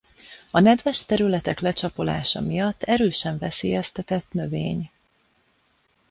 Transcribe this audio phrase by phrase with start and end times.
[0.51, 4.89] A nedves területek lecsapolása miatt erősen veszélyeztetett növény.